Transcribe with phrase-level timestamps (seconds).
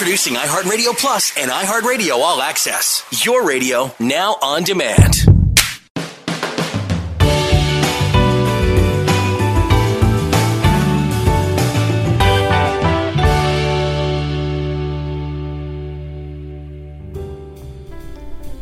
[0.00, 3.04] Introducing iHeartRadio Plus and iHeartRadio All Access.
[3.22, 5.29] Your radio now on demand.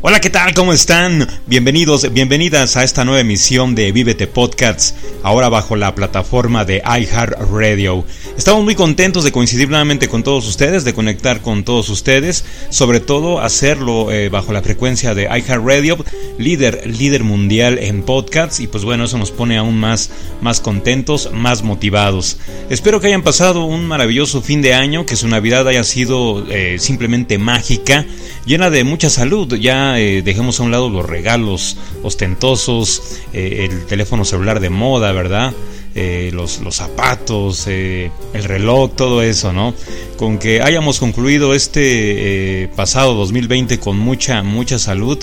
[0.09, 0.55] Hola, ¿qué tal?
[0.55, 1.29] ¿Cómo están?
[1.47, 8.07] Bienvenidos, bienvenidas a esta nueva emisión de Vívete Podcasts, ahora bajo la plataforma de iHeartRadio.
[8.35, 13.01] Estamos muy contentos de coincidir nuevamente con todos ustedes, de conectar con todos ustedes, sobre
[13.01, 16.03] todo hacerlo eh, bajo la frecuencia de iHeartRadio,
[16.39, 20.09] líder, líder mundial en podcasts, y pues bueno, eso nos pone aún más,
[20.41, 22.39] más contentos, más motivados.
[22.71, 26.79] Espero que hayan pasado un maravilloso fin de año, que su Navidad haya sido eh,
[26.79, 28.07] simplemente mágica,
[28.49, 33.85] llena de mucha salud, ya eh, dejemos a un lado los regalos ostentosos, eh, el
[33.85, 35.53] teléfono celular de moda, ¿verdad?
[35.95, 39.75] Eh, los, los, zapatos, el reloj, todo eso, ¿no?
[40.17, 45.19] Con que hayamos concluido este pasado 2020 con mucha, mucha salud,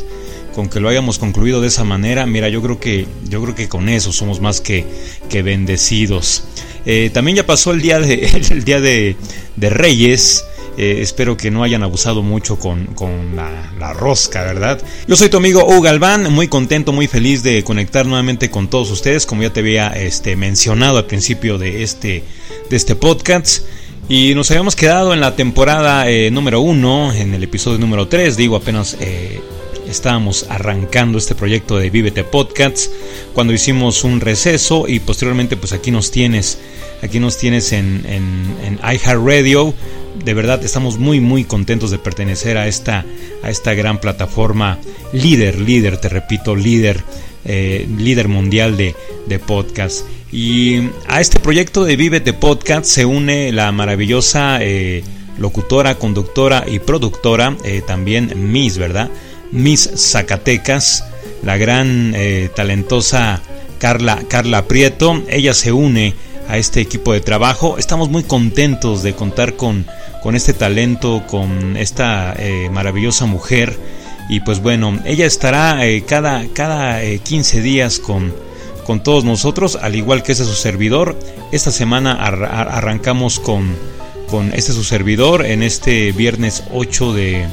[0.54, 3.68] con que lo hayamos concluido de esa manera, mira, yo creo que, yo creo que
[3.68, 4.86] con eso somos más que,
[5.30, 6.44] que bendecidos.
[7.14, 9.16] también ya pasó el día de, el día de,
[9.56, 10.46] de Reyes.
[10.78, 12.88] Eh, espero que no hayan abusado mucho con,
[13.36, 14.82] la, rosca, ¿verdad?
[15.08, 18.92] Yo soy tu amigo Hugo Galván, muy contento, muy feliz de conectar nuevamente con todos
[18.92, 22.24] ustedes, como ya te había este, mencionado al principio de este,
[22.70, 23.64] de este podcast.
[24.10, 28.38] Y nos habíamos quedado en la temporada eh, número uno, en el episodio número 3,
[28.38, 29.42] digo, apenas eh,
[29.90, 32.92] estábamos arrancando este proyecto de Vívete Podcasts,
[33.34, 36.60] cuando hicimos un receso y posteriormente pues aquí nos tienes,
[37.06, 39.74] aquí nos tienes en, en, en iHeartRadio
[40.24, 43.06] de verdad estamos muy muy contentos de pertenecer a esta,
[43.44, 44.80] a esta gran plataforma
[45.14, 47.04] líder, líder, te repito, líder,
[47.46, 48.96] eh, líder mundial de,
[49.28, 50.06] de podcast.
[50.32, 55.04] Y a este proyecto de Vívete Podcast se une la maravillosa eh,
[55.38, 59.10] locutora, conductora y productora, eh, también Miss, ¿verdad?
[59.52, 61.06] Miss Zacatecas,
[61.44, 62.16] la gran
[62.56, 63.42] talentosa
[63.78, 65.24] Carla, Carla Prieto.
[65.30, 66.16] Ella se une
[66.48, 67.78] a este equipo de trabajo.
[67.78, 69.86] Estamos muy contentos de contar con,
[70.22, 73.78] con este talento, con esta eh, maravillosa mujer.
[74.30, 78.34] Y pues bueno, ella estará eh, cada, cada 15 eh, días con,
[78.86, 81.18] con todos nosotros, al igual que ese su servidor.
[81.52, 83.76] Esta semana arrancamos con,
[84.30, 87.46] con este su servidor en este viernes 8 de,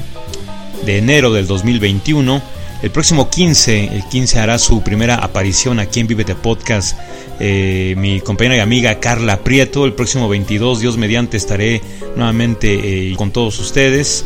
[0.85, 6.07] de enero del 2021 el próximo 15, el 15 hará su primera aparición aquí en
[6.07, 6.97] Vivete Podcast
[7.39, 9.85] eh, mi compañera y amiga Carla Prieto.
[9.85, 11.81] El próximo 22, Dios mediante, estaré
[12.17, 14.25] nuevamente eh, con todos ustedes.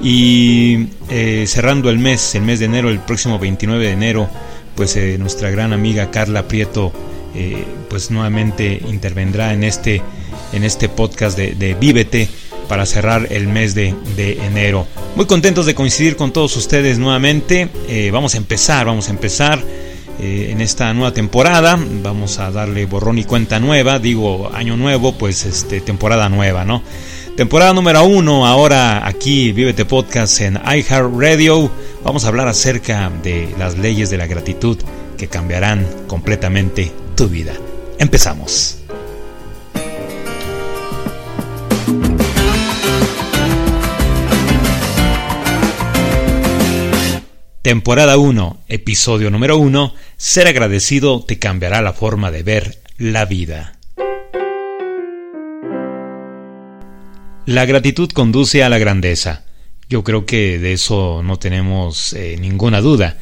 [0.00, 4.28] Y eh, cerrando el mes, el mes de enero, el próximo 29 de enero,
[4.76, 6.92] pues nuestra gran amiga Carla Prieto,
[7.88, 10.02] pues nuevamente intervendrá en este,
[10.52, 11.74] en este podcast de, de
[12.68, 14.86] para cerrar el mes de, enero.
[15.14, 17.68] Muy contentos de coincidir con todos ustedes nuevamente.
[17.88, 19.62] Eh, vamos a empezar, vamos a empezar
[20.20, 21.78] eh, en esta nueva temporada.
[22.02, 23.98] Vamos a darle borrón y cuenta nueva.
[23.98, 26.82] Digo año nuevo, pues este, temporada nueva, ¿no?
[27.36, 31.70] Temporada número uno, ahora aquí Vívete Podcast en iHeartRadio.
[32.02, 34.78] Vamos a hablar acerca de las leyes de la gratitud
[35.18, 37.52] que cambiarán completamente tu vida.
[37.98, 38.85] Empezamos.
[47.66, 53.76] Temporada 1, episodio número 1, Ser agradecido te cambiará la forma de ver la vida.
[57.44, 59.46] La gratitud conduce a la grandeza.
[59.88, 63.18] Yo creo que de eso no tenemos eh, ninguna duda.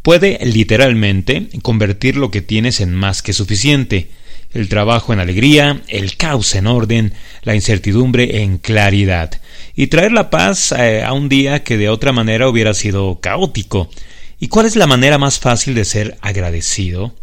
[0.00, 4.08] Puede literalmente convertir lo que tienes en más que suficiente.
[4.52, 9.40] El trabajo en alegría, el caos en orden, la incertidumbre en claridad
[9.74, 13.90] y traer la paz eh, a un día que de otra manera hubiera sido caótico.
[14.38, 17.14] ¿Y cuál es la manera más fácil de ser agradecido?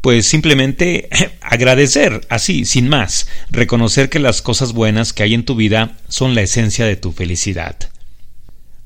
[0.00, 1.08] Pues simplemente
[1.40, 6.34] agradecer, así, sin más, reconocer que las cosas buenas que hay en tu vida son
[6.34, 7.76] la esencia de tu felicidad.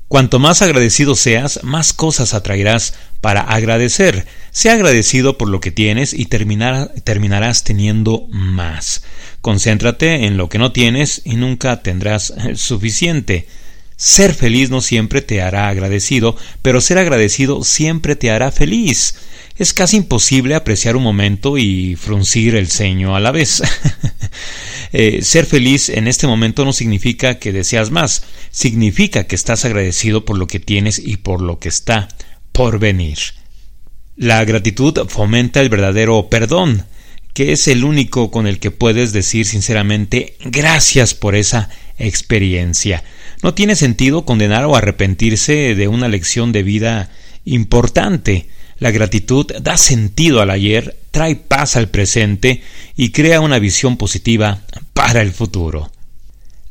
[0.07, 4.25] Cuanto más agradecido seas, más cosas atraerás para agradecer.
[4.51, 9.03] Sea agradecido por lo que tienes y terminarás teniendo más.
[9.39, 13.47] Concéntrate en lo que no tienes y nunca tendrás suficiente.
[13.95, 19.13] Ser feliz no siempre te hará agradecido, pero ser agradecido siempre te hará feliz.
[19.57, 23.61] Es casi imposible apreciar un momento y fruncir el ceño a la vez.
[24.93, 30.25] Eh, ser feliz en este momento no significa que deseas más, significa que estás agradecido
[30.25, 32.09] por lo que tienes y por lo que está
[32.51, 33.17] por venir.
[34.15, 36.85] La gratitud fomenta el verdadero perdón,
[37.33, 43.03] que es el único con el que puedes decir sinceramente gracias por esa experiencia.
[43.41, 47.09] No tiene sentido condenar o arrepentirse de una lección de vida
[47.45, 48.47] importante.
[48.77, 52.61] La gratitud da sentido al ayer, trae paz al presente
[52.95, 54.61] y crea una visión positiva
[54.93, 55.91] para el futuro.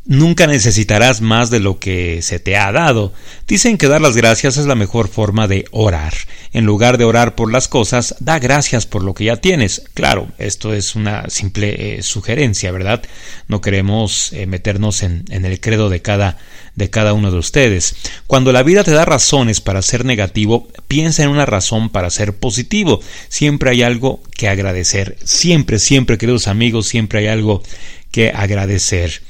[0.06, 3.12] Nunca necesitarás más de lo que se te ha dado.
[3.46, 6.14] Dicen que dar las gracias es la mejor forma de orar.
[6.52, 9.82] En lugar de orar por las cosas, da gracias por lo que ya tienes.
[9.92, 13.02] Claro, esto es una simple eh, sugerencia, ¿verdad?
[13.46, 16.38] No queremos eh, meternos en, en, el credo de cada,
[16.76, 17.94] de cada uno de ustedes.
[18.26, 22.34] Cuando la vida te da razones para ser negativo, piensa en una razón para ser
[22.34, 23.02] positivo.
[23.28, 25.18] Siempre hay algo que agradecer.
[25.24, 27.62] Siempre, siempre, queridos amigos, siempre hay algo
[28.10, 29.22] que agradecer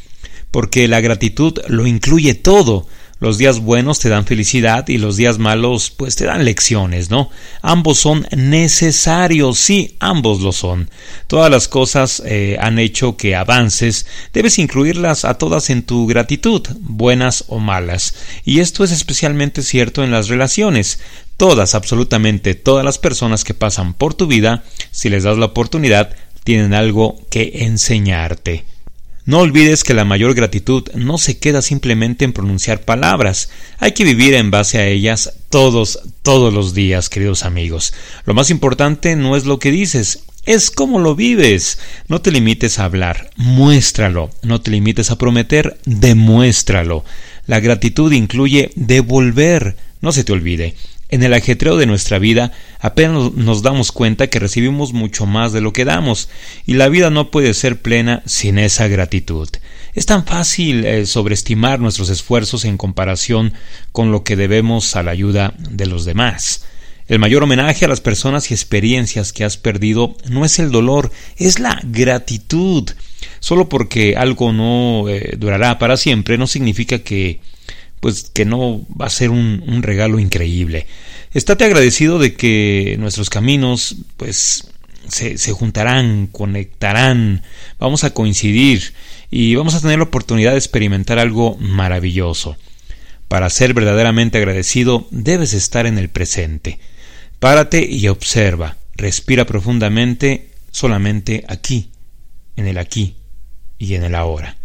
[0.50, 2.87] porque la gratitud lo incluye todo.
[3.20, 7.29] Los días buenos te dan felicidad y los días malos pues te dan lecciones, ¿no?
[7.61, 10.88] Ambos son necesarios, sí, ambos lo son.
[11.26, 16.67] Todas las cosas eh, han hecho que avances, debes incluirlas a todas en tu gratitud,
[16.81, 18.14] buenas o malas.
[18.46, 21.00] Y esto es especialmente cierto en las relaciones.
[21.37, 26.17] Todas, absolutamente todas las personas que pasan por tu vida, si les das la oportunidad,
[26.43, 28.64] tienen algo que enseñarte.
[29.26, 34.05] No olvides que la mayor gratitud no se queda simplemente en pronunciar palabras, hay que
[34.05, 37.93] vivir en base a ellas todos, todos los días, queridos amigos.
[38.25, 41.78] Lo más importante no es lo que dices, es cómo lo vives.
[42.08, 44.31] No te limites a hablar, muéstralo.
[44.43, 47.05] No te limites a prometer, demuéstralo.
[47.46, 50.75] La gratitud incluye devolver, no se te olvide.
[51.10, 55.60] En el ajetreo de nuestra vida apenas nos damos cuenta que recibimos mucho más de
[55.60, 56.28] lo que damos,
[56.66, 59.48] y la vida no puede ser plena sin esa gratitud.
[59.92, 63.54] Es tan fácil eh, sobreestimar nuestros esfuerzos en comparación
[63.90, 66.64] con lo que debemos a la ayuda de los demás.
[67.08, 71.10] El mayor homenaje a las personas y experiencias que has perdido no es el dolor,
[71.36, 72.88] es la gratitud.
[73.40, 77.40] Solo porque algo no eh, durará para siempre no significa que
[78.00, 80.87] pues que no va a ser un, regalo increíble.
[81.32, 84.69] Estate agradecido de que nuestros caminos pues
[85.08, 87.43] se, juntarán, conectarán,
[87.79, 88.94] vamos a coincidir
[89.31, 92.56] y vamos a tener la oportunidad de experimentar algo maravilloso.
[93.29, 96.81] Para ser verdaderamente agradecido debes estar en el presente.
[97.38, 101.91] Párate y observa, respira profundamente solamente aquí,
[102.56, 103.17] en el aquí
[103.79, 104.56] y en el ahora.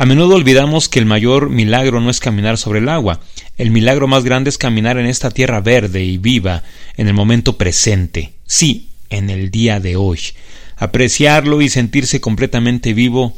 [0.00, 3.18] A menudo olvidamos que el mayor milagro no es caminar sobre el agua,
[3.56, 6.62] el milagro más grande es caminar en esta tierra verde y viva,
[6.96, 10.20] en el momento presente, sí, en el día de hoy.
[10.76, 13.36] Apreciarlo y sentirse completamente vivo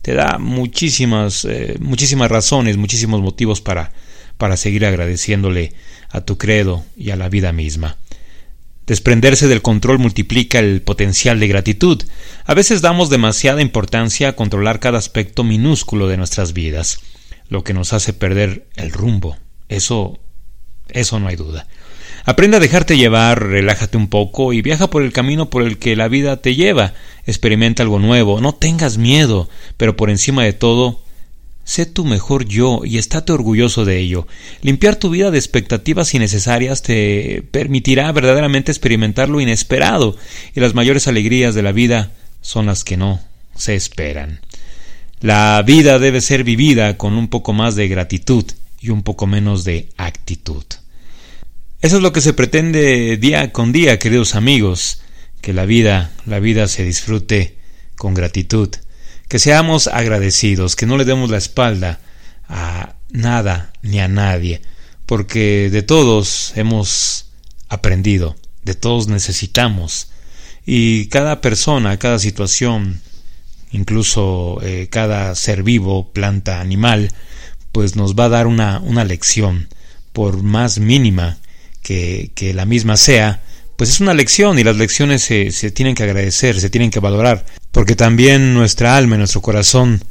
[0.00, 3.92] te da muchísimas, eh, muchísimas razones, muchísimos motivos para,
[4.38, 5.74] para seguir agradeciéndole
[6.08, 7.98] a tu credo y a la vida misma.
[8.92, 12.02] Desprenderse del control multiplica el potencial de gratitud.
[12.44, 17.00] A veces damos demasiada importancia a controlar cada aspecto minúsculo de nuestras vidas,
[17.48, 19.38] lo que nos hace perder el rumbo.
[19.70, 20.20] Eso
[20.90, 21.66] eso no hay duda.
[22.26, 25.96] Aprende a dejarte llevar, relájate un poco y viaja por el camino por el que
[25.96, 26.92] la vida te lleva.
[27.24, 29.48] Experimenta algo nuevo, no tengas miedo,
[29.78, 31.00] pero por encima de todo,
[31.64, 34.26] Sé tu mejor yo y estate orgulloso de ello.
[34.62, 40.16] Limpiar tu vida de expectativas innecesarias te permitirá verdaderamente experimentar lo inesperado
[40.54, 43.20] y las mayores alegrías de la vida son las que no
[43.56, 44.40] se esperan.
[45.20, 48.44] La vida debe ser vivida con un poco más de gratitud
[48.80, 50.64] y un poco menos de actitud.
[51.80, 55.02] Eso es lo que se pretende día con día, queridos amigos,
[55.40, 57.56] que la vida, la vida se disfrute
[57.96, 58.70] con gratitud
[59.32, 62.00] que seamos agradecidos, que no le demos la espalda
[62.50, 64.60] a nada ni a nadie,
[65.06, 67.30] porque de todos hemos
[67.70, 70.08] aprendido, de todos necesitamos,
[70.66, 73.00] y cada persona, cada situación,
[73.70, 77.08] incluso eh, cada ser vivo, planta, animal,
[77.72, 79.68] pues nos va a dar una, una lección,
[80.12, 81.38] por más mínima
[81.80, 83.40] que, que la misma sea,
[83.82, 87.00] pues es una lección y las lecciones se, se, tienen que agradecer, se tienen que
[87.00, 90.04] valorar porque también nuestra alma y nuestro corazón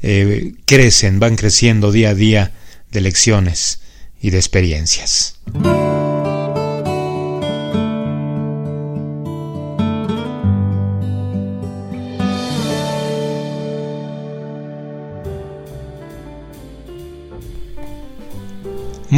[0.00, 2.52] eh, crecen, van creciendo día a día
[2.90, 3.82] de lecciones
[4.22, 5.40] y de experiencias.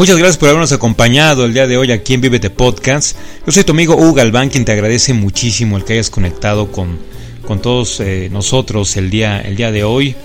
[0.00, 3.18] Muchas gracias por habernos acompañado el día de hoy aquí en Vivete Podcast.
[3.44, 6.98] Yo soy tu amigo Hugo Galván, quien te agradece muchísimo el que hayas conectado con
[7.46, 10.16] con todos eh, nosotros el día, el día de hoy.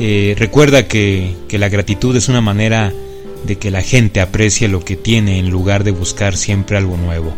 [0.00, 2.92] Eh, recuerda que, que la gratitud es una manera
[3.46, 7.36] de que la gente aprecie lo que tiene en lugar de buscar siempre algo nuevo,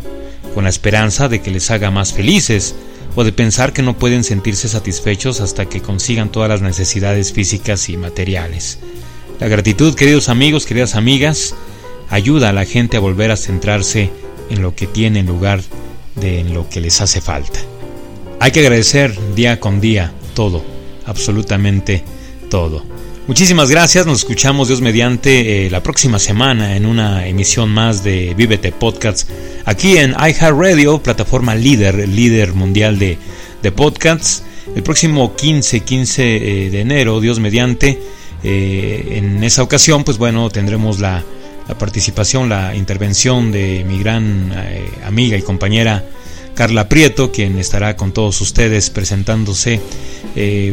[0.54, 2.74] con la esperanza de que les haga más felices,
[3.16, 7.90] o de pensar que no pueden sentirse satisfechos hasta que consigan todas las necesidades físicas
[7.90, 8.78] y materiales.
[9.38, 11.54] La gratitud, queridos amigos, queridas amigas,
[12.10, 14.10] ayuda a la gente a volver a centrarse
[14.50, 15.60] en lo que tiene en lugar
[16.14, 17.58] de en lo que les hace falta.
[18.40, 20.62] Hay que agradecer día con día todo,
[21.06, 22.04] absolutamente
[22.50, 22.84] todo.
[23.26, 28.34] Muchísimas gracias, nos escuchamos Dios mediante eh, la próxima semana en una emisión más de
[28.36, 29.26] Vívete Podcasts
[29.64, 33.18] aquí en iHeartRadio, plataforma líder, líder mundial de,
[33.62, 34.44] de podcasts.
[34.74, 37.98] El próximo 15, 15 eh, de enero, Dios mediante,
[38.44, 41.24] eh, en esa ocasión, pues bueno, tendremos la,
[41.68, 44.52] la participación, la intervención de mi gran
[45.04, 46.04] amiga y compañera
[46.54, 49.80] Carla Prieto, quien estará con todos ustedes presentándose,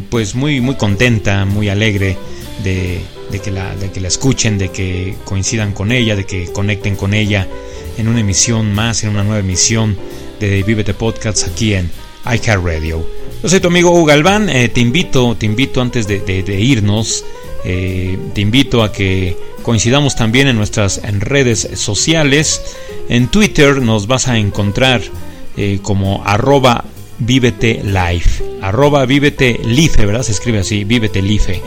[0.09, 2.17] pues muy, muy contenta, muy alegre
[2.63, 3.01] de,
[3.43, 7.13] que la, de que la escuchen, de que coincidan con ella, de que conecten con
[7.13, 7.47] ella
[7.97, 9.97] en una emisión más, en una nueva emisión
[10.39, 11.89] de Vívete Podcasts aquí en
[12.33, 13.05] iCar Yo
[13.43, 17.25] soy tu amigo Hugo Galván, eh, te invito, te invito antes de, irnos,
[17.65, 22.61] eh, te invito a que coincidamos también en nuestras redes sociales.
[23.09, 25.01] En Twitter nos vas a encontrar
[25.57, 26.85] eh, como arroba
[27.17, 28.43] Vívete Life.
[28.61, 30.23] Arroba Vívete Life, ¿verdad?
[30.23, 31.61] Se escribe así, Vívete Life.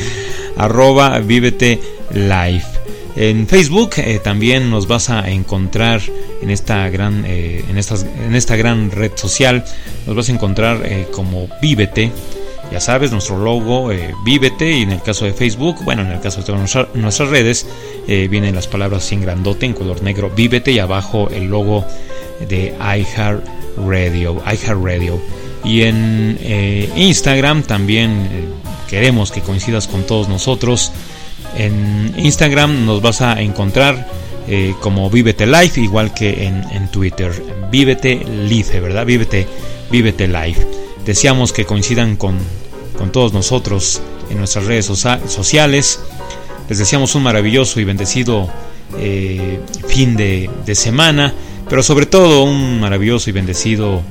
[0.58, 1.80] arroba Vívete
[2.12, 2.66] Life.
[3.16, 6.02] En Facebook eh, también nos vas a encontrar
[6.42, 9.64] en esta gran eh, en, estas, en esta gran red social
[10.06, 12.12] nos vas a encontrar como Vívete
[12.70, 13.90] ya sabes nuestro logo
[14.24, 17.66] Vívete y en el caso de Facebook bueno en el caso de todas nuestras redes
[18.06, 21.84] vienen las palabras sin grandote en color negro Vívete y abajo el logo
[22.48, 23.44] de iHeart
[23.76, 25.20] Radio, iHeartRadio.
[25.64, 28.44] Y en eh, Instagram también eh,
[28.88, 30.92] queremos que coincidas con todos nosotros.
[31.56, 34.08] En Instagram nos vas a encontrar
[34.46, 37.32] eh, como Vívete Life, igual que en, Twitter.
[37.70, 39.04] Vívete Life, ¿verdad?
[39.04, 39.46] Vívete,
[39.90, 40.75] Vívete Life.
[41.06, 42.36] Deseamos que coincidan con,
[42.98, 46.00] con todos nosotros en nuestras redes sociales.
[46.68, 48.50] Les deseamos un maravilloso y bendecido
[49.88, 51.32] fin de, de semana
[51.68, 54.02] pero sobre todo un maravilloso y bendecido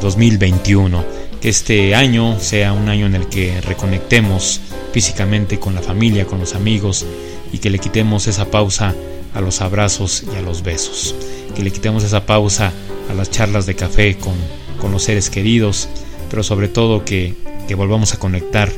[0.00, 1.00] 2021.
[1.00, 1.04] Eh,
[1.40, 4.60] que este año sea un año en el que reconectemos
[4.92, 7.06] físicamente con la familia, con los amigos
[7.50, 8.94] y que le quitemos esa pausa
[9.32, 11.14] a los abrazos y a los besos.
[11.54, 12.72] Que le quitemos esa pausa
[13.10, 14.34] a las charlas de café con,
[14.80, 15.88] con los seres queridos,
[16.30, 17.34] pero sobre todo que,
[17.68, 18.70] que volvamos a conectar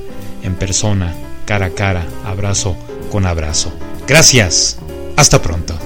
[0.42, 1.14] en persona,
[1.46, 2.74] cara a cara, abrazo
[3.10, 3.72] con abrazo.
[4.06, 4.78] Gracias.
[5.16, 5.78] Hasta pronto.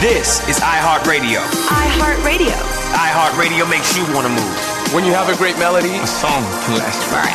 [0.00, 1.40] This is iHeartRadio.
[1.66, 2.54] iHeartRadio.
[2.92, 4.65] iHeartRadio makes you want to move.
[4.94, 7.26] When you have a great melody, a song can last forever.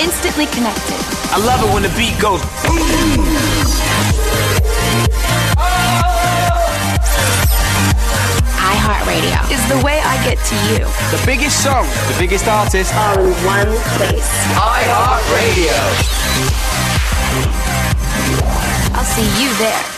[0.00, 0.96] Instantly connected.
[1.30, 3.20] I love it when the beat goes boom.
[8.56, 10.86] iHeartRadio is the way I get to you.
[11.10, 14.30] The biggest song, the biggest artist, all in one place.
[14.56, 15.76] iHeartRadio.
[18.94, 19.97] I'll see you there.